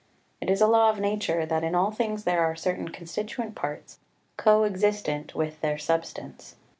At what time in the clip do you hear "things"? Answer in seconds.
1.91-2.23